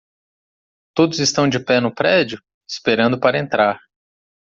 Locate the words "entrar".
3.37-3.79